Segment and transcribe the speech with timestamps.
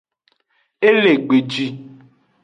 [0.87, 1.67] E le gbeji.